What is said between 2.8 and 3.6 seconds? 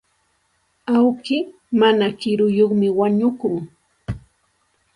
wañukun.